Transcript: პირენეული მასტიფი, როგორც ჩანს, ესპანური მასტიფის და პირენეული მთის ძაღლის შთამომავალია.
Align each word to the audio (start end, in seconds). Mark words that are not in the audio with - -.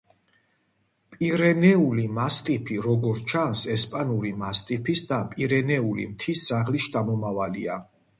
პირენეული 1.15 2.05
მასტიფი, 2.15 2.77
როგორც 2.85 3.27
ჩანს, 3.33 3.61
ესპანური 3.75 4.31
მასტიფის 4.45 5.05
და 5.11 5.19
პირენეული 5.35 6.07
მთის 6.15 6.43
ძაღლის 6.49 6.87
შთამომავალია. 6.87 7.77